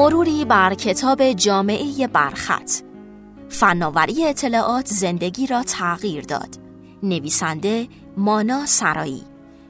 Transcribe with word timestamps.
مروری 0.00 0.44
بر 0.44 0.74
کتاب 0.74 1.32
جامعه 1.32 2.06
برخط. 2.06 2.70
فناوری 3.48 4.24
اطلاعات 4.24 4.86
زندگی 4.86 5.46
را 5.46 5.62
تغییر 5.62 6.24
داد. 6.24 6.48
نویسنده 7.02 7.88
مانا 8.16 8.66
سرایی. 8.66 9.22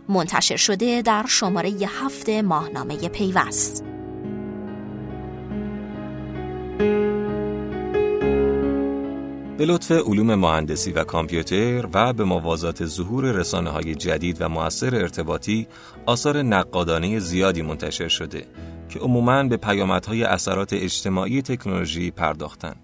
منتشر 0.08 0.56
شده 0.56 1.02
در 1.02 1.24
شماره 1.28 1.70
هفت 1.70 2.28
ماهنامه 2.28 3.08
پیوست. 3.08 3.84
به 9.58 9.66
لطف 9.66 9.90
علوم 9.90 10.34
مهندسی 10.34 10.92
و 10.92 11.04
کامپیوتر 11.04 11.86
و 11.94 12.12
به 12.12 12.24
موازات 12.24 12.84
ظهور 12.84 13.24
رسانه 13.24 13.70
های 13.70 13.94
جدید 13.94 14.36
و 14.40 14.48
موثر 14.48 14.94
ارتباطی 14.94 15.66
آثار 16.06 16.42
نقادانه 16.42 17.18
زیادی 17.18 17.62
منتشر 17.62 18.08
شده. 18.08 18.46
که 18.90 18.98
عموماً 18.98 19.42
به 19.42 19.56
پیامدهای 19.56 20.24
اثرات 20.24 20.72
اجتماعی 20.72 21.42
تکنولوژی 21.42 22.10
پرداختند. 22.10 22.76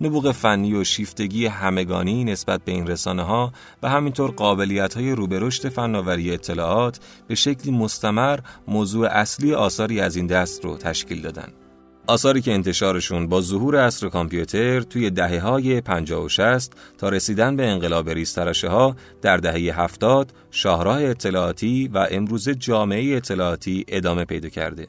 نبوغ 0.00 0.32
فنی 0.32 0.74
و 0.74 0.84
شیفتگی 0.84 1.46
همگانی 1.46 2.24
نسبت 2.24 2.64
به 2.64 2.72
این 2.72 2.86
رسانه 2.86 3.22
ها 3.22 3.52
و 3.82 3.88
همینطور 3.88 4.30
قابلیت 4.30 4.94
های 4.94 5.12
روبرشت 5.12 5.68
فناوری 5.68 6.34
اطلاعات 6.34 7.00
به 7.28 7.34
شکلی 7.34 7.72
مستمر 7.72 8.38
موضوع 8.68 9.08
اصلی 9.08 9.54
آثاری 9.54 10.00
از 10.00 10.16
این 10.16 10.26
دست 10.26 10.64
رو 10.64 10.76
تشکیل 10.76 11.22
دادن. 11.22 11.52
آثاری 12.08 12.40
که 12.40 12.52
انتشارشون 12.52 13.28
با 13.28 13.40
ظهور 13.40 13.86
عصر 13.86 14.08
کامپیوتر 14.08 14.80
توی 14.80 15.10
دهه 15.10 15.40
های 15.40 15.80
50 15.80 16.24
و 16.24 16.28
60 16.28 16.72
تا 16.98 17.08
رسیدن 17.08 17.56
به 17.56 17.66
انقلاب 17.66 18.10
ریسترشه 18.10 18.68
ها 18.68 18.96
در 19.22 19.36
دهه 19.36 19.80
70 19.80 20.32
شاهراه 20.50 21.02
اطلاعاتی 21.02 21.88
و 21.88 22.08
امروز 22.10 22.48
جامعه 22.48 23.16
اطلاعاتی 23.16 23.84
ادامه 23.88 24.24
پیدا 24.24 24.48
کرده. 24.48 24.88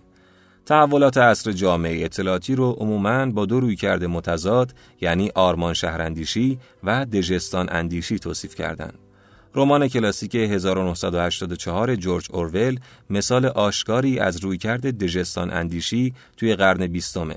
تحولات 0.68 1.18
عصر 1.18 1.52
جامعه 1.52 2.06
اطلاعاتی 2.06 2.56
رو 2.56 2.72
عموماً 2.72 3.26
با 3.26 3.46
دو 3.46 3.60
روی 3.60 3.76
متضاد 4.08 4.74
یعنی 5.02 5.32
آرمان 5.36 5.74
شهراندیشی 5.74 6.60
و 6.84 7.06
دژستان 7.06 7.68
اندیشی 7.72 8.20
توصیف 8.20 8.56
کردند. 8.56 9.00
رمان 9.56 9.88
کلاسیک 9.88 10.36
1984 10.36 11.96
جورج 11.96 12.28
اورول 12.32 12.80
مثال 13.10 13.46
آشکاری 13.46 14.20
از 14.20 14.44
رویکرد 14.44 14.98
دژستان 14.98 15.54
اندیشی 15.54 16.14
توی 16.38 16.56
قرن 16.56 16.88
بیستمه 16.88 17.36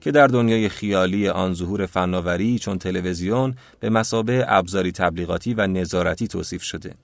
که 0.00 0.10
در 0.10 0.26
دنیای 0.26 0.68
خیالی 0.68 1.28
آن 1.28 1.54
ظهور 1.54 1.86
فناوری 1.86 2.58
چون 2.58 2.78
تلویزیون 2.78 3.54
به 3.80 3.90
مسابه 3.90 4.44
ابزاری 4.48 4.92
تبلیغاتی 4.92 5.54
و 5.54 5.66
نظارتی 5.66 6.28
توصیف 6.28 6.62
شده. 6.62 6.94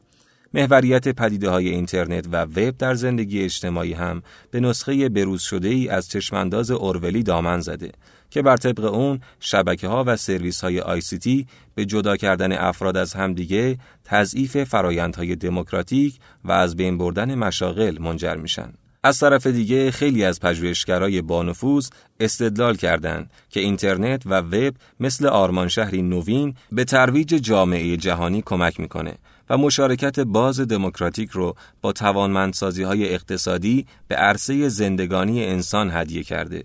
محوریت 0.54 1.08
پدیده 1.08 1.50
های 1.50 1.68
اینترنت 1.68 2.26
و 2.32 2.36
وب 2.36 2.70
در 2.70 2.94
زندگی 2.94 3.42
اجتماعی 3.42 3.92
هم 3.92 4.22
به 4.50 4.60
نسخه 4.60 5.08
بروز 5.08 5.42
شده 5.42 5.68
ای 5.68 5.88
از 5.88 6.08
چشمانداز 6.08 6.70
اورولی 6.70 7.22
دامن 7.22 7.60
زده 7.60 7.92
که 8.30 8.42
بر 8.42 8.56
طبق 8.56 8.84
اون 8.84 9.20
شبکه 9.40 9.88
ها 9.88 10.04
و 10.06 10.16
سرویس 10.16 10.64
های 10.64 11.00
تی 11.00 11.46
به 11.74 11.84
جدا 11.84 12.16
کردن 12.16 12.52
افراد 12.52 12.96
از 12.96 13.14
همدیگه 13.14 13.78
تضعیف 14.04 14.64
فرایندهای 14.64 15.36
دموکراتیک 15.36 16.18
و 16.44 16.52
از 16.52 16.76
بین 16.76 16.98
بردن 16.98 17.34
مشاغل 17.34 17.98
منجر 18.00 18.34
میشن. 18.34 18.72
از 19.02 19.18
طرف 19.18 19.46
دیگه 19.46 19.90
خیلی 19.90 20.24
از 20.24 20.40
پژوهشگرای 20.40 21.22
بانفوذ 21.22 21.88
استدلال 22.20 22.76
کردند 22.76 23.30
که 23.50 23.60
اینترنت 23.60 24.22
و 24.26 24.40
وب 24.40 24.74
مثل 25.00 25.26
آرمان 25.26 25.68
شهری 25.68 26.02
نوین 26.02 26.54
به 26.72 26.84
ترویج 26.84 27.28
جامعه 27.34 27.96
جهانی 27.96 28.42
کمک 28.42 28.80
می‌کنه 28.80 29.14
و 29.50 29.58
مشارکت 29.58 30.20
باز 30.20 30.60
دموکراتیک 30.60 31.30
رو 31.30 31.54
با 31.80 31.92
توانمندسازی 31.92 32.82
های 32.82 33.14
اقتصادی 33.14 33.86
به 34.08 34.14
عرصه 34.16 34.68
زندگانی 34.68 35.44
انسان 35.44 35.90
هدیه 35.90 36.22
کرده. 36.22 36.64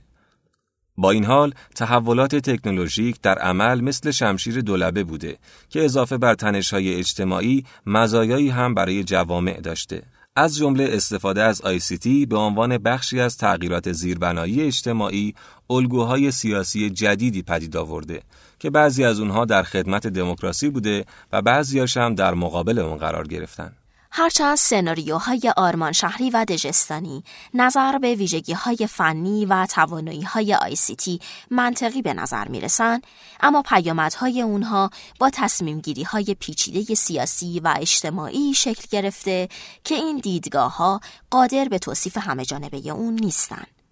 با 0.97 1.12
این 1.12 1.25
حال 1.25 1.53
تحولات 1.75 2.35
تکنولوژیک 2.35 3.22
در 3.22 3.40
عمل 3.40 3.81
مثل 3.81 4.12
شمشیر 4.12 4.62
دولبه 4.62 5.03
بوده 5.03 5.38
که 5.69 5.85
اضافه 5.85 6.18
بر 6.18 6.35
تنش‌های 6.35 6.96
اجتماعی 6.96 7.66
مزایایی 7.85 8.50
هم 8.50 8.74
برای 8.74 9.03
جوامع 9.03 9.62
داشته. 9.62 10.03
از 10.36 10.57
جمله 10.57 10.90
استفاده 10.91 11.44
از 11.44 11.62
تی 12.02 12.25
به 12.25 12.38
عنوان 12.38 12.78
بخشی 12.78 13.19
از 13.19 13.38
تغییرات 13.38 13.91
زیربنایی 13.91 14.62
اجتماعی 14.62 15.34
الگوهای 15.69 16.31
سیاسی 16.31 16.90
جدیدی 16.90 17.41
پدید 17.41 17.78
آورده 17.78 18.22
که 18.63 18.69
بعضی 18.69 19.03
از 19.03 19.19
اونها 19.19 19.46
در 19.46 19.63
خدمت 19.63 20.07
دموکراسی 20.07 20.69
بوده 20.69 21.06
و 21.31 21.41
بعضیاش 21.41 21.97
هم 21.97 22.16
در 22.16 22.34
مقابل 22.34 22.79
اون 22.79 22.97
قرار 22.97 23.28
گرفتن. 23.28 23.74
هرچند 24.12 24.56
سناریوهای 24.56 25.53
آرمان 25.57 25.91
شهری 25.91 26.29
و 26.29 26.46
دژستانی 26.46 27.24
نظر 27.53 27.97
به 27.97 28.16
ویژگی 28.16 28.53
های 28.53 28.88
فنی 28.90 29.46
و 29.46 29.66
توانایی 29.66 30.22
های 30.22 30.57
تی 30.97 31.19
منطقی 31.51 32.01
به 32.01 32.13
نظر 32.13 32.47
می 32.47 32.62
رسن، 32.62 33.01
اما 33.41 33.62
پیامدهای 33.62 34.41
اونها 34.41 34.90
با 35.19 35.30
تصمیم 35.34 35.80
گیری 35.80 36.03
های 36.03 36.35
پیچیده 36.40 36.95
سیاسی 36.95 37.59
و 37.59 37.74
اجتماعی 37.80 38.53
شکل 38.53 38.84
گرفته 38.91 39.50
که 39.84 39.95
این 39.95 40.18
دیدگاه 40.18 40.78
ها 40.78 41.00
قادر 41.30 41.66
به 41.66 41.80
توصیف 41.80 42.18
همه 42.18 42.45
جانبه 42.45 42.78
اون 42.78 43.13
نیستند. 43.13 43.82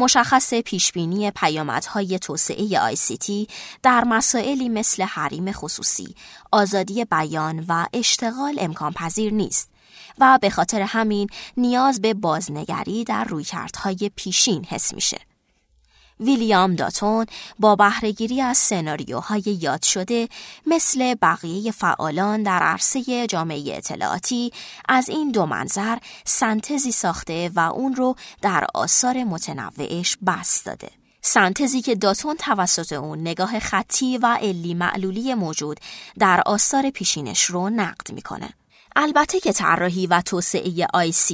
مشخص 0.00 0.54
پیشبینی 0.54 1.30
پیامدهای 1.30 2.18
توسعه 2.18 2.94
تی 2.96 3.48
در 3.82 4.04
مسائلی 4.04 4.68
مثل 4.68 5.02
حریم 5.02 5.52
خصوصی، 5.52 6.14
آزادی 6.52 7.04
بیان 7.04 7.64
و 7.68 7.86
اشتغال 7.92 8.56
امکان 8.58 8.92
پذیر 8.92 9.32
نیست 9.32 9.70
و 10.18 10.38
به 10.42 10.50
خاطر 10.50 10.80
همین 10.80 11.28
نیاز 11.56 12.00
به 12.00 12.14
بازنگری 12.14 13.04
در 13.04 13.24
رویکردهای 13.24 14.10
پیشین 14.16 14.64
حس 14.64 14.94
میشه. 14.94 15.29
ویلیام 16.20 16.74
داتون 16.74 17.26
با 17.58 17.76
بهرهگیری 17.76 18.40
از 18.40 18.58
سناریوهای 18.58 19.42
یاد 19.60 19.82
شده 19.82 20.28
مثل 20.66 21.14
بقیه 21.14 21.72
فعالان 21.72 22.42
در 22.42 22.58
عرصه 22.62 23.26
جامعه 23.26 23.76
اطلاعاتی 23.76 24.52
از 24.88 25.08
این 25.08 25.30
دو 25.30 25.46
منظر 25.46 25.98
سنتزی 26.24 26.92
ساخته 26.92 27.50
و 27.54 27.60
اون 27.60 27.94
رو 27.94 28.14
در 28.42 28.66
آثار 28.74 29.24
متنوعش 29.24 30.16
بست 30.26 30.66
داده. 30.66 30.90
سنتزی 31.22 31.82
که 31.82 31.94
داتون 31.94 32.36
توسط 32.36 32.92
اون 32.92 33.20
نگاه 33.20 33.58
خطی 33.58 34.18
و 34.18 34.26
علی 34.26 34.74
معلولی 34.74 35.34
موجود 35.34 35.80
در 36.18 36.42
آثار 36.46 36.90
پیشینش 36.90 37.44
رو 37.44 37.70
نقد 37.70 38.12
می‌کنه. 38.12 38.48
البته 38.96 39.40
که 39.40 39.52
طراحی 39.52 40.06
و 40.06 40.20
توسعه 40.20 40.86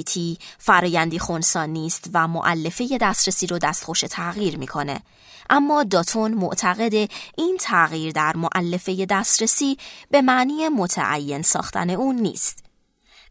تی 0.07 0.39
فرایندی 0.59 1.19
خونسان 1.19 1.71
نیست 1.71 2.11
و 2.15 2.29
معلفه 2.29 2.99
دسترسی 3.01 3.47
رو 3.47 3.59
دستخوش 3.59 4.01
تغییر 4.01 4.59
می‌کنه 4.59 5.03
اما 5.51 5.83
داتون 5.83 6.35
معتقد 6.35 6.95
این 7.37 7.57
تغییر 7.61 8.13
در 8.13 8.37
معلفه 8.37 9.07
دسترسی 9.07 9.79
به 10.11 10.23
معنی 10.23 10.69
متعین 10.69 11.43
ساختن 11.43 11.91
اون 11.91 12.17
نیست 12.17 12.67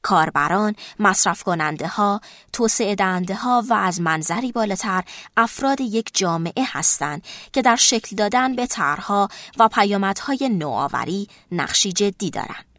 کاربران، 0.02 0.76
مصرف 1.00 1.44
کننده 1.44 1.88
ها، 1.88 2.22
توسعه 2.54 2.96
دهنده 2.96 3.36
ها 3.36 3.64
و 3.70 3.74
از 3.74 4.02
منظری 4.02 4.52
بالاتر 4.52 5.04
افراد 5.38 5.82
یک 5.82 6.10
جامعه 6.14 6.64
هستند 6.68 7.24
که 7.54 7.62
در 7.62 7.76
شکل 7.76 8.16
دادن 8.16 8.56
به 8.56 8.68
طرحها 8.68 9.30
و 9.58 9.68
پیامدهای 9.68 10.50
نوآوری 10.50 11.28
نقشی 11.52 11.92
جدی 11.92 12.30
دارند. 12.30 12.75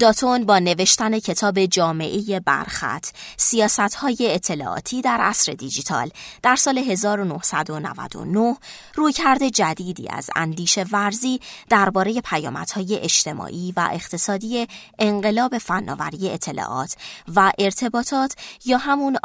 داتون 0.00 0.44
با 0.44 0.58
نوشتن 0.58 1.18
کتاب 1.18 1.66
جامعه 1.66 2.40
برخط 2.40 3.06
سیاست 3.36 3.94
های 3.94 4.16
اطلاعاتی 4.20 5.02
در 5.02 5.20
عصر 5.20 5.52
دیجیتال 5.52 6.10
در 6.42 6.56
سال 6.56 6.78
1999 6.78 8.56
روی 8.94 9.12
کرده 9.12 9.50
جدیدی 9.50 10.08
از 10.08 10.30
اندیشه 10.36 10.84
ورزی 10.92 11.40
درباره 11.68 12.20
پیامدهای 12.20 12.98
اجتماعی 12.98 13.72
و 13.76 13.88
اقتصادی 13.92 14.66
انقلاب 14.98 15.58
فناوری 15.58 16.30
اطلاعات 16.30 16.96
و 17.36 17.52
ارتباطات 17.58 18.34
یا 18.64 18.78
همون 18.78 19.18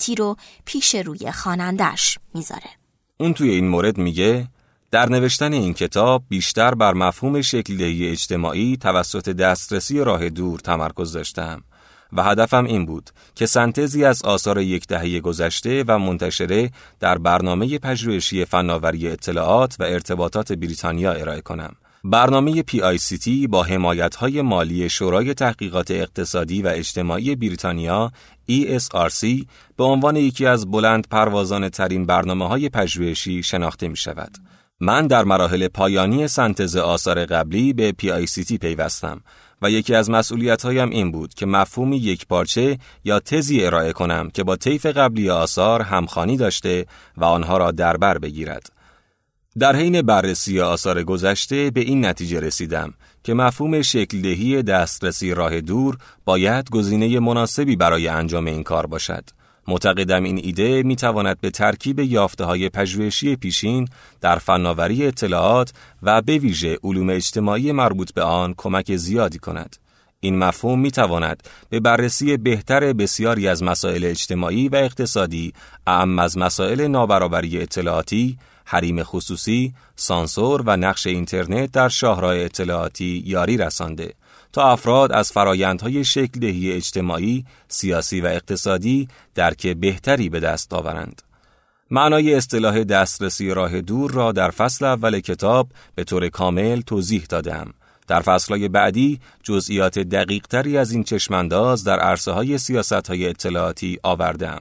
تی 0.00 0.14
رو 0.14 0.36
پیش 0.64 0.94
روی 0.94 1.30
خانندش 1.30 2.18
می‌ذاره. 2.34 2.70
اون 3.20 3.34
توی 3.34 3.50
این 3.50 3.68
مورد 3.68 3.98
میگه 3.98 4.48
در 4.90 5.08
نوشتن 5.08 5.52
این 5.52 5.74
کتاب 5.74 6.22
بیشتر 6.28 6.74
بر 6.74 6.94
مفهوم 6.94 7.40
شکلدهی 7.40 8.08
اجتماعی 8.08 8.76
توسط 8.76 9.28
دسترسی 9.28 10.04
راه 10.04 10.28
دور 10.28 10.60
تمرکز 10.60 11.12
داشتم 11.12 11.62
و 12.12 12.22
هدفم 12.22 12.64
این 12.64 12.86
بود 12.86 13.10
که 13.34 13.46
سنتزی 13.46 14.04
از 14.04 14.22
آثار 14.22 14.60
یک 14.60 14.86
دهه 14.86 15.20
گذشته 15.20 15.84
و 15.88 15.98
منتشره 15.98 16.70
در 17.00 17.18
برنامه 17.18 17.78
پژوهشی 17.78 18.44
فناوری 18.44 19.08
اطلاعات 19.08 19.76
و 19.78 19.82
ارتباطات 19.82 20.52
بریتانیا 20.52 21.12
ارائه 21.12 21.40
کنم. 21.40 21.76
برنامه 22.04 22.62
PICT 22.62 23.48
با 23.48 23.62
حمایت‌های 23.62 24.42
مالی 24.42 24.88
شورای 24.88 25.34
تحقیقات 25.34 25.90
اقتصادی 25.90 26.62
و 26.62 26.68
اجتماعی 26.68 27.36
بریتانیا 27.36 28.12
ESRC 28.50 29.44
به 29.76 29.84
عنوان 29.84 30.16
یکی 30.16 30.46
از 30.46 30.70
بلند 30.70 31.08
پروازان 31.10 31.68
ترین 31.68 32.06
برنامه 32.06 32.48
های 32.48 32.68
پژوهشی 32.68 33.42
شناخته 33.42 33.88
می 33.88 33.96
شود. 33.96 34.49
من 34.82 35.06
در 35.06 35.24
مراحل 35.24 35.68
پایانی 35.68 36.28
سنتز 36.28 36.76
آثار 36.76 37.24
قبلی 37.24 37.72
به 37.72 37.94
PICT 38.02 38.52
پیوستم 38.52 39.20
و 39.62 39.70
یکی 39.70 39.94
از 39.94 40.10
مسئولیتهایم 40.10 40.90
این 40.90 41.12
بود 41.12 41.34
که 41.34 41.46
مفهومی 41.46 41.96
یک 41.96 42.26
پارچه 42.26 42.78
یا 43.04 43.20
تزی 43.20 43.64
ارائه 43.64 43.92
کنم 43.92 44.30
که 44.30 44.44
با 44.44 44.56
طیف 44.56 44.86
قبلی 44.86 45.30
آثار 45.30 45.82
همخانی 45.82 46.36
داشته 46.36 46.86
و 47.16 47.24
آنها 47.24 47.58
را 47.58 47.70
در 47.70 47.96
بر 47.96 48.18
بگیرد. 48.18 48.72
در 49.58 49.76
حین 49.76 50.02
بررسی 50.02 50.60
آثار 50.60 51.02
گذشته 51.02 51.70
به 51.70 51.80
این 51.80 52.04
نتیجه 52.04 52.40
رسیدم 52.40 52.94
که 53.24 53.34
مفهوم 53.34 53.82
شکلدهی 53.82 54.62
دسترسی 54.62 55.34
راه 55.34 55.60
دور 55.60 55.98
باید 56.24 56.70
گزینه 56.70 57.20
مناسبی 57.20 57.76
برای 57.76 58.08
انجام 58.08 58.46
این 58.46 58.62
کار 58.62 58.86
باشد. 58.86 59.24
معتقدم 59.70 60.22
این 60.22 60.40
ایده 60.42 60.82
می 60.82 60.96
تواند 60.96 61.40
به 61.40 61.50
ترکیب 61.50 61.98
یافته 61.98 62.44
های 62.44 62.68
پژوهشی 62.68 63.36
پیشین 63.36 63.88
در 64.20 64.38
فناوری 64.38 65.06
اطلاعات 65.06 65.72
و 66.02 66.22
به 66.22 66.38
ویژه 66.38 66.78
علوم 66.84 67.10
اجتماعی 67.10 67.72
مربوط 67.72 68.14
به 68.14 68.22
آن 68.22 68.54
کمک 68.56 68.96
زیادی 68.96 69.38
کند. 69.38 69.76
این 70.20 70.38
مفهوم 70.38 70.80
می 70.80 70.90
تواند 70.90 71.42
به 71.68 71.80
بررسی 71.80 72.36
بهتر 72.36 72.92
بسیاری 72.92 73.48
از 73.48 73.62
مسائل 73.62 74.04
اجتماعی 74.04 74.68
و 74.68 74.76
اقتصادی 74.76 75.52
اعم 75.86 76.18
از 76.18 76.38
مسائل 76.38 76.86
نابرابری 76.86 77.62
اطلاعاتی، 77.62 78.38
حریم 78.64 79.02
خصوصی، 79.02 79.74
سانسور 79.96 80.62
و 80.66 80.76
نقش 80.76 81.06
اینترنت 81.06 81.72
در 81.72 81.88
شاهراه 81.88 82.36
اطلاعاتی 82.36 83.22
یاری 83.26 83.56
رسانده 83.56 84.14
تا 84.52 84.72
افراد 84.72 85.12
از 85.12 85.32
فرایندهای 85.32 86.04
شکلدهی 86.04 86.72
اجتماعی، 86.72 87.44
سیاسی 87.68 88.20
و 88.20 88.26
اقتصادی 88.26 89.08
درک 89.34 89.66
بهتری 89.66 90.28
به 90.28 90.40
دست 90.40 90.74
آورند. 90.74 91.22
معنای 91.90 92.34
اصطلاح 92.34 92.84
دسترسی 92.84 93.54
راه 93.54 93.80
دور 93.80 94.10
را 94.10 94.32
در 94.32 94.50
فصل 94.50 94.84
اول 94.84 95.20
کتاب 95.20 95.68
به 95.94 96.04
طور 96.04 96.28
کامل 96.28 96.80
توضیح 96.80 97.24
دادم. 97.28 97.74
در 98.08 98.20
فصلهای 98.20 98.68
بعدی 98.68 99.20
جزئیات 99.42 99.98
دقیقتری 99.98 100.78
از 100.78 100.92
این 100.92 101.04
چشمانداز 101.04 101.84
در 101.84 102.00
عرصه 102.00 102.32
های 102.32 102.58
سیاست 102.58 103.08
های 103.08 103.28
اطلاعاتی 103.28 103.98
آوردم 104.02 104.60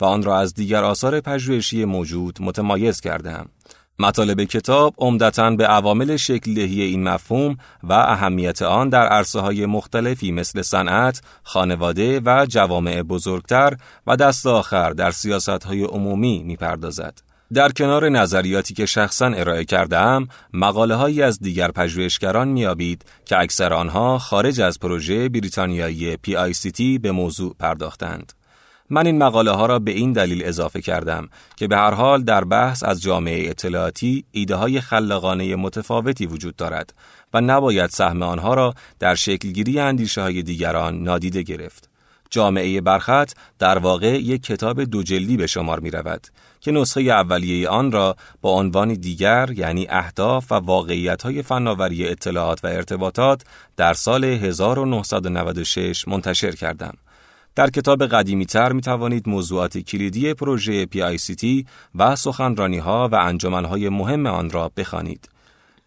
و 0.00 0.04
آن 0.04 0.22
را 0.22 0.38
از 0.38 0.54
دیگر 0.54 0.84
آثار 0.84 1.20
پژوهشی 1.20 1.84
موجود 1.84 2.38
متمایز 2.40 3.00
کردم. 3.00 3.48
مطالب 4.02 4.44
کتاب 4.44 4.94
عمدتا 4.98 5.50
به 5.50 5.66
عوامل 5.66 6.16
شکلدهی 6.16 6.82
این 6.82 7.02
مفهوم 7.02 7.56
و 7.82 7.92
اهمیت 7.92 8.62
آن 8.62 8.88
در 8.88 9.06
عرصه 9.06 9.40
های 9.40 9.66
مختلفی 9.66 10.32
مثل 10.32 10.62
صنعت، 10.62 11.22
خانواده 11.42 12.20
و 12.20 12.46
جوامع 12.48 13.02
بزرگتر 13.02 13.76
و 14.06 14.16
دست 14.16 14.46
آخر 14.46 14.90
در 14.90 15.10
سیاست 15.10 15.48
های 15.64 15.84
عمومی 15.84 16.42
می‌پردازد. 16.42 17.22
در 17.54 17.68
کنار 17.68 18.08
نظریاتی 18.08 18.74
که 18.74 18.86
شخصا 18.86 19.26
ارائه 19.26 19.64
کرده 19.64 19.98
ام، 19.98 20.28
مقاله 20.52 20.94
هایی 20.94 21.22
از 21.22 21.40
دیگر 21.40 21.70
پژوهشگران 21.70 22.48
میابید 22.48 23.04
که 23.24 23.38
اکثر 23.38 23.72
آنها 23.72 24.18
خارج 24.18 24.60
از 24.60 24.78
پروژه 24.78 25.28
بریتانیایی 25.28 26.16
PICT 26.26 27.00
به 27.02 27.12
موضوع 27.12 27.56
پرداختند. 27.58 28.32
من 28.90 29.06
این 29.06 29.18
مقاله 29.18 29.50
ها 29.50 29.66
را 29.66 29.78
به 29.78 29.90
این 29.90 30.12
دلیل 30.12 30.44
اضافه 30.44 30.80
کردم 30.80 31.28
که 31.56 31.68
به 31.68 31.76
هر 31.76 31.94
حال 31.94 32.22
در 32.22 32.44
بحث 32.44 32.84
از 32.84 33.02
جامعه 33.02 33.50
اطلاعاتی 33.50 34.24
ایده 34.30 34.54
های 34.54 34.80
خلاقانه 34.80 35.56
متفاوتی 35.56 36.26
وجود 36.26 36.56
دارد 36.56 36.94
و 37.34 37.40
نباید 37.40 37.90
سهم 37.90 38.22
آنها 38.22 38.54
را 38.54 38.74
در 38.98 39.14
شکلگیری 39.14 39.80
اندیشه 39.80 40.22
های 40.22 40.42
دیگران 40.42 41.02
نادیده 41.02 41.42
گرفت. 41.42 41.88
جامعه 42.32 42.80
برخط 42.80 43.32
در 43.58 43.78
واقع 43.78 44.20
یک 44.20 44.42
کتاب 44.42 44.84
دو 44.84 45.02
جلدی 45.02 45.36
به 45.36 45.46
شمار 45.46 45.80
می 45.80 45.90
رود 45.90 46.26
که 46.60 46.72
نسخه 46.72 47.00
اولیه 47.00 47.68
آن 47.68 47.92
را 47.92 48.16
با 48.40 48.50
عنوان 48.50 48.94
دیگر 48.94 49.50
یعنی 49.56 49.86
اهداف 49.90 50.52
و 50.52 50.54
واقعیت 50.54 51.22
های 51.22 51.42
فناوری 51.42 52.08
اطلاعات 52.08 52.64
و 52.64 52.66
ارتباطات 52.66 53.42
در 53.76 53.94
سال 53.94 54.24
1996 54.24 56.08
منتشر 56.08 56.52
کردم. 56.52 56.94
در 57.54 57.70
کتاب 57.70 58.06
قدیمی 58.06 58.46
تر 58.46 58.72
می 58.72 58.80
توانید 58.80 59.28
موضوعات 59.28 59.78
کلیدی 59.78 60.34
پروژه 60.34 60.86
PICT 60.86 61.66
و 61.94 62.16
سخنرانی 62.16 62.78
ها 62.78 63.08
و 63.12 63.14
انجمن 63.14 63.64
های 63.64 63.88
مهم 63.88 64.26
آن 64.26 64.50
را 64.50 64.70
بخوانید. 64.76 65.28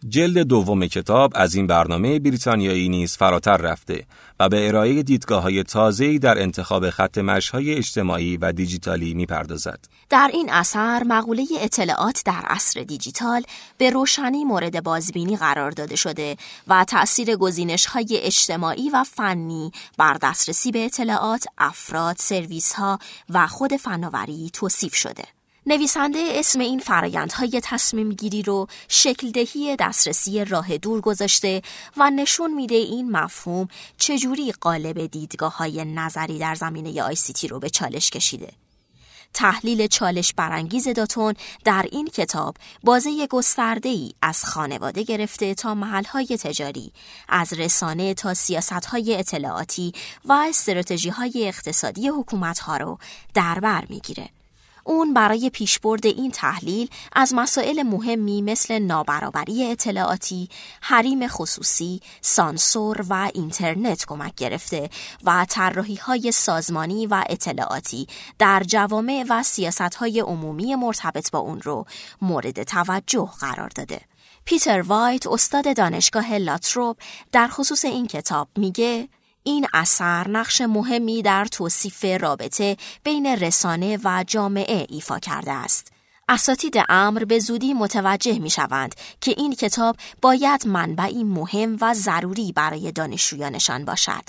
جلد 0.08 0.38
دوم 0.38 0.86
کتاب 0.86 1.32
از 1.34 1.54
این 1.54 1.66
برنامه 1.66 2.18
بریتانیایی 2.18 2.88
نیز 2.88 3.16
فراتر 3.16 3.56
رفته 3.56 4.06
و 4.40 4.48
به 4.48 4.68
ارائه 4.68 5.02
دیدگاه 5.02 5.42
های 5.42 5.62
تازه‌ای 5.62 6.18
در 6.18 6.42
انتخاب 6.42 6.90
خط 6.90 7.18
مشهای 7.18 7.74
اجتماعی 7.74 8.36
و 8.36 8.52
دیجیتالی 8.52 9.14
می‌پردازد. 9.14 9.78
در 10.10 10.30
این 10.32 10.52
اثر 10.52 11.02
مقوله 11.02 11.46
اطلاعات 11.60 12.22
در 12.24 12.42
عصر 12.46 12.82
دیجیتال 12.82 13.42
به 13.78 13.90
روشنی 13.90 14.44
مورد 14.44 14.82
بازبینی 14.82 15.36
قرار 15.36 15.70
داده 15.70 15.96
شده 15.96 16.36
و 16.68 16.84
تأثیر 16.84 17.36
گزینش 17.36 17.86
های 17.86 18.20
اجتماعی 18.22 18.90
و 18.90 19.04
فنی 19.04 19.72
بر 19.98 20.18
دسترسی 20.22 20.72
به 20.72 20.84
اطلاعات، 20.84 21.44
افراد، 21.58 22.16
سرویس 22.18 22.72
ها 22.72 22.98
و 23.30 23.46
خود 23.46 23.76
فناوری 23.76 24.50
توصیف 24.52 24.94
شده. 24.94 25.35
نویسنده 25.68 26.18
اسم 26.34 26.60
این 26.60 26.78
فرایندهای 26.78 27.60
تصمیم 27.64 28.12
گیری 28.12 28.42
رو 28.42 28.66
شکلدهی 28.88 29.76
دسترسی 29.76 30.44
راه 30.44 30.78
دور 30.78 31.00
گذاشته 31.00 31.62
و 31.96 32.10
نشون 32.10 32.54
میده 32.54 32.74
این 32.74 33.10
مفهوم 33.10 33.68
چجوری 33.98 34.52
قالب 34.52 35.06
دیدگاه 35.06 35.56
های 35.56 35.84
نظری 35.84 36.38
در 36.38 36.54
زمینه 36.54 37.02
آیسیتی 37.02 37.48
رو 37.48 37.58
به 37.58 37.70
چالش 37.70 38.10
کشیده. 38.10 38.52
تحلیل 39.34 39.86
چالش 39.86 40.32
برانگیز 40.32 40.88
داتون 40.88 41.34
در 41.64 41.86
این 41.92 42.06
کتاب 42.06 42.56
بازه 42.84 43.26
گسترده 43.26 43.88
ای 43.88 44.12
از 44.22 44.44
خانواده 44.44 45.02
گرفته 45.02 45.54
تا 45.54 45.74
محلهای 45.74 46.26
تجاری، 46.26 46.92
از 47.28 47.52
رسانه 47.52 48.14
تا 48.14 48.34
سیاست 48.34 48.72
های 48.72 49.16
اطلاعاتی 49.16 49.92
و 50.24 50.32
استراتژی 50.32 51.08
های 51.08 51.48
اقتصادی 51.48 52.08
حکومت 52.08 52.58
ها 52.58 52.76
رو 52.76 52.98
در 53.34 53.60
بر 53.60 53.84
می‌گیره. 53.88 54.35
اون 54.86 55.14
برای 55.14 55.50
پیشبرد 55.50 56.06
این 56.06 56.30
تحلیل 56.30 56.88
از 57.12 57.34
مسائل 57.34 57.82
مهمی 57.82 58.42
مثل 58.42 58.78
نابرابری 58.78 59.70
اطلاعاتی، 59.70 60.48
حریم 60.80 61.28
خصوصی، 61.28 62.00
سانسور 62.20 63.04
و 63.08 63.30
اینترنت 63.34 64.04
کمک 64.06 64.34
گرفته 64.34 64.90
و 65.24 65.46
طراحی 65.48 65.94
های 65.94 66.32
سازمانی 66.32 67.06
و 67.06 67.24
اطلاعاتی 67.28 68.06
در 68.38 68.62
جوامع 68.66 69.24
و 69.28 69.42
سیاست 69.42 69.94
های 69.94 70.20
عمومی 70.20 70.74
مرتبط 70.74 71.30
با 71.30 71.38
اون 71.38 71.60
رو 71.60 71.86
مورد 72.22 72.62
توجه 72.62 73.28
قرار 73.40 73.68
داده. 73.68 74.00
پیتر 74.44 74.80
وایت 74.80 75.26
استاد 75.26 75.76
دانشگاه 75.76 76.34
لاتروب 76.34 76.96
در 77.32 77.48
خصوص 77.48 77.84
این 77.84 78.06
کتاب 78.06 78.48
میگه 78.56 79.08
این 79.46 79.66
اثر 79.74 80.28
نقش 80.28 80.60
مهمی 80.60 81.22
در 81.22 81.44
توصیف 81.44 82.04
رابطه 82.04 82.76
بین 83.04 83.26
رسانه 83.26 83.98
و 84.04 84.24
جامعه 84.26 84.86
ایفا 84.88 85.18
کرده 85.18 85.52
است. 85.52 85.92
اساتید 86.28 86.74
امر 86.88 87.24
به 87.24 87.38
زودی 87.38 87.74
متوجه 87.74 88.38
می 88.38 88.50
شوند 88.50 88.94
که 89.20 89.34
این 89.36 89.54
کتاب 89.54 89.96
باید 90.22 90.66
منبعی 90.66 91.24
مهم 91.24 91.76
و 91.80 91.94
ضروری 91.94 92.52
برای 92.52 92.92
دانشجویانشان 92.92 93.84
باشد. 93.84 94.22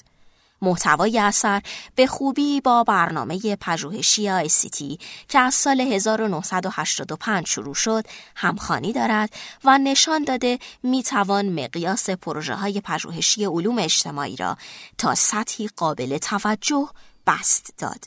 محتوای 0.61 1.19
اثر 1.19 1.61
به 1.95 2.07
خوبی 2.07 2.61
با 2.61 2.83
برنامه 2.83 3.55
پژوهشی 3.55 4.29
آیسیتی 4.29 4.99
که 5.29 5.39
از 5.39 5.53
سال 5.53 5.81
1985 5.81 7.47
شروع 7.47 7.75
شد 7.75 8.03
همخانی 8.35 8.93
دارد 8.93 9.33
و 9.63 9.77
نشان 9.77 10.23
داده 10.23 10.59
می 10.83 11.03
توان 11.03 11.49
مقیاس 11.49 12.09
پروژه 12.09 12.55
های 12.55 12.81
پژوهشی 12.81 13.45
علوم 13.45 13.79
اجتماعی 13.79 14.35
را 14.35 14.57
تا 14.97 15.15
سطحی 15.15 15.69
قابل 15.75 16.17
توجه 16.17 16.89
بست 17.27 17.73
داد. 17.77 18.05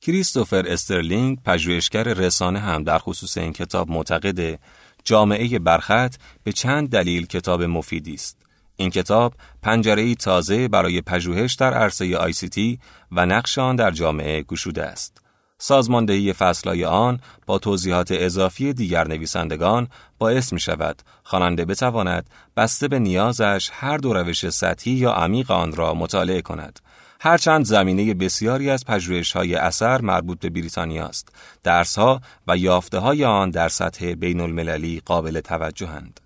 کریستوفر 0.00 0.64
استرلینگ 0.68 1.38
پژوهشگر 1.42 2.02
رسانه 2.02 2.58
هم 2.58 2.84
در 2.84 2.98
خصوص 2.98 3.38
این 3.38 3.52
کتاب 3.52 3.90
معتقد 3.90 4.58
جامعه 5.04 5.58
برخط 5.58 6.14
به 6.44 6.52
چند 6.52 6.90
دلیل 6.90 7.26
کتاب 7.26 7.62
مفیدی 7.62 8.14
است. 8.14 8.41
این 8.76 8.90
کتاب 8.90 9.34
پنجره 9.62 10.14
تازه 10.14 10.68
برای 10.68 11.00
پژوهش 11.00 11.54
در 11.54 11.74
عرصه 11.74 12.16
آیسیتی 12.16 12.78
و 13.12 13.26
نقش 13.26 13.58
آن 13.58 13.76
در 13.76 13.90
جامعه 13.90 14.42
گشوده 14.42 14.84
است. 14.84 15.22
سازماندهی 15.58 16.32
فصلهای 16.32 16.84
آن 16.84 17.20
با 17.46 17.58
توضیحات 17.58 18.08
اضافی 18.12 18.72
دیگر 18.72 19.08
نویسندگان 19.08 19.88
باعث 20.18 20.52
می 20.52 20.60
شود 20.60 21.02
خواننده 21.24 21.64
بتواند 21.64 22.30
بسته 22.56 22.88
به 22.88 22.98
نیازش 22.98 23.70
هر 23.72 23.96
دو 23.96 24.12
روش 24.12 24.50
سطحی 24.50 24.92
یا 24.92 25.12
عمیق 25.12 25.50
آن 25.50 25.72
را 25.72 25.94
مطالعه 25.94 26.42
کند. 26.42 26.80
هرچند 27.20 27.64
زمینه 27.64 28.14
بسیاری 28.14 28.70
از 28.70 28.84
پژوهش 28.84 29.32
های 29.32 29.54
اثر 29.54 30.00
مربوط 30.00 30.40
به 30.40 30.50
بریتانیا 30.50 31.06
است، 31.06 31.28
درس 31.62 31.98
ها 31.98 32.20
و 32.46 32.56
یافته 32.56 32.98
های 32.98 33.24
آن 33.24 33.50
در 33.50 33.68
سطح 33.68 34.14
بین 34.14 34.40
المللی 34.40 35.02
قابل 35.04 35.40
توجهند. 35.40 36.20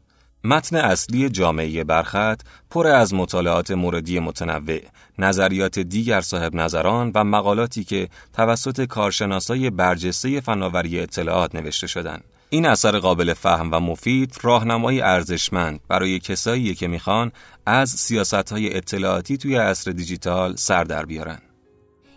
متن 0.47 0.76
اصلی 0.76 1.29
جامعه 1.29 1.85
برخط 1.85 2.41
پر 2.71 2.87
از 2.87 3.15
مطالعات 3.15 3.71
موردی 3.71 4.19
متنوع، 4.19 4.81
نظریات 5.19 5.79
دیگر 5.79 6.21
صاحب 6.21 6.55
نظران 6.55 7.12
و 7.15 7.25
مقالاتی 7.25 7.85
که 7.85 8.09
توسط 8.33 8.85
کارشناسای 8.85 9.71
برجسته 9.71 10.41
فناوری 10.41 11.00
اطلاعات 11.00 11.55
نوشته 11.55 11.87
شدند. 11.87 12.25
این 12.50 12.67
اثر 12.67 12.99
قابل 12.99 13.35
فهم 13.35 13.73
و 13.73 13.81
مفید 13.81 14.35
راهنمایی 14.43 15.00
ارزشمند 15.00 15.81
برای 15.88 16.19
کسایی 16.19 16.75
که 16.75 16.88
می‌خوان 16.88 17.33
از 17.67 17.91
سیاست 17.91 18.53
های 18.53 18.76
اطلاعاتی 18.76 19.37
توی 19.37 19.57
عصر 19.57 19.91
دیجیتال 19.91 20.57
سر 20.57 20.85
در 20.85 21.07
بیارن. 21.07 21.38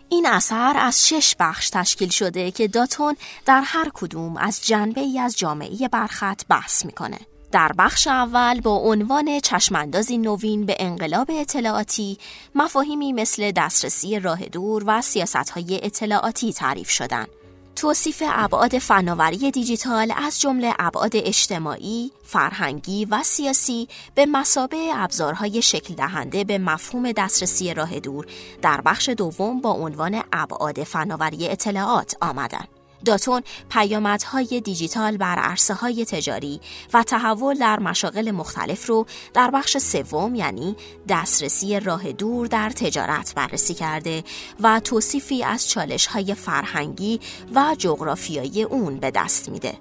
این 0.08 0.26
اثر 0.26 0.74
از 0.76 1.08
شش 1.08 1.34
بخش 1.40 1.70
تشکیل 1.70 2.08
شده 2.08 2.50
که 2.50 2.68
داتون 2.68 3.16
در 3.46 3.62
هر 3.64 3.90
کدوم 3.94 4.36
از 4.36 4.66
جنبه 4.66 5.00
ای 5.00 5.18
از 5.18 5.38
جامعه 5.38 5.88
برخط 5.92 6.42
بحث 6.48 6.84
می‌کنه. 6.84 7.18
در 7.52 7.72
بخش 7.78 8.06
اول 8.06 8.60
با 8.60 8.74
عنوان 8.76 9.40
چشماندازی 9.40 10.18
نوین 10.18 10.66
به 10.66 10.76
انقلاب 10.78 11.30
اطلاعاتی 11.30 12.18
مفاهیمی 12.54 13.12
مثل 13.12 13.52
دسترسی 13.56 14.20
راه 14.20 14.44
دور 14.44 14.84
و 14.86 15.02
سیاستهای 15.02 15.80
اطلاعاتی 15.82 16.52
تعریف 16.52 16.90
شدند. 16.90 17.28
توصیف 17.76 18.22
ابعاد 18.26 18.78
فناوری 18.78 19.50
دیجیتال 19.50 20.12
از 20.16 20.40
جمله 20.40 20.74
ابعاد 20.78 21.16
اجتماعی، 21.16 22.12
فرهنگی 22.24 23.04
و 23.04 23.22
سیاسی 23.22 23.88
به 24.14 24.26
مسابه 24.26 24.90
ابزارهای 24.94 25.62
شکل 25.62 25.94
دهنده 25.94 26.44
به 26.44 26.58
مفهوم 26.58 27.12
دسترسی 27.12 27.74
راه 27.74 28.00
دور 28.00 28.26
در 28.62 28.80
بخش 28.80 29.08
دوم 29.08 29.60
با 29.60 29.70
عنوان 29.70 30.22
ابعاد 30.32 30.82
فناوری 30.82 31.48
اطلاعات 31.48 32.16
آمدند. 32.20 32.79
داتون 33.04 33.42
پیامدهای 33.70 34.60
دیجیتال 34.60 35.16
بر 35.16 35.38
عرصه 35.38 35.74
های 35.74 36.04
تجاری 36.04 36.60
و 36.94 37.02
تحول 37.02 37.58
در 37.58 37.80
مشاغل 37.80 38.30
مختلف 38.30 38.86
رو 38.86 39.06
در 39.34 39.50
بخش 39.50 39.78
سوم 39.78 40.34
یعنی 40.34 40.76
دسترسی 41.08 41.80
راه 41.80 42.12
دور 42.12 42.46
در 42.46 42.70
تجارت 42.70 43.34
بررسی 43.34 43.74
کرده 43.74 44.24
و 44.60 44.80
توصیفی 44.80 45.44
از 45.44 45.68
چالش 45.68 46.06
های 46.06 46.34
فرهنگی 46.34 47.20
و 47.54 47.74
جغرافیایی 47.78 48.62
اون 48.62 48.96
به 48.96 49.10
دست 49.10 49.48
میده. 49.48 49.78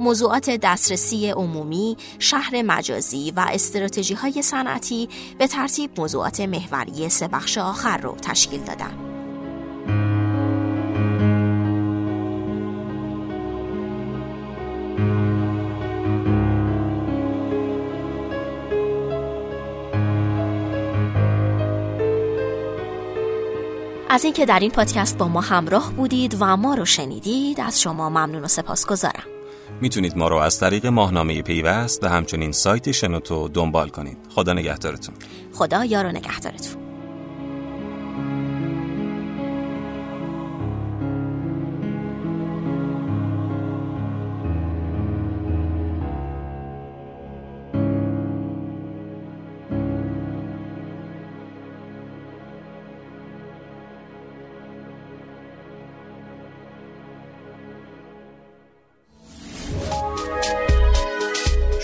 موضوعات 0.00 0.50
دسترسی 0.50 1.30
عمومی، 1.30 1.96
شهر 2.18 2.62
مجازی 2.62 3.32
و 3.36 3.46
استراتژی 3.50 4.14
های 4.14 4.42
صنعتی 4.42 5.08
به 5.38 5.46
ترتیب 5.46 6.00
موضوعات 6.00 6.40
محوری 6.40 7.08
سه 7.08 7.28
بخش 7.28 7.58
آخر 7.58 7.96
رو 7.96 8.16
تشکیل 8.16 8.60
دادن. 8.60 9.11
از 24.12 24.24
اینکه 24.24 24.46
در 24.46 24.58
این 24.58 24.70
پادکست 24.70 25.18
با 25.18 25.28
ما 25.28 25.40
همراه 25.40 25.92
بودید 25.92 26.36
و 26.40 26.56
ما 26.56 26.74
رو 26.74 26.84
شنیدید 26.84 27.60
از 27.60 27.80
شما 27.80 28.10
ممنون 28.10 28.44
و 28.44 28.48
سپاس 28.48 28.86
گذارم. 28.86 29.24
می‌تونید 29.80 30.16
ما 30.16 30.28
رو 30.28 30.36
از 30.36 30.60
طریق 30.60 30.86
ماهنامه 30.86 31.42
پیوست 31.42 32.04
و 32.04 32.08
همچنین 32.08 32.52
سایت 32.52 32.92
شنوتو 32.92 33.48
دنبال 33.48 33.88
کنید. 33.88 34.16
خدا 34.34 34.52
نگهدارتون. 34.52 35.14
خدا 35.52 35.84
یار 35.84 36.06
و 36.06 36.08
نگهدارتون. 36.08 36.81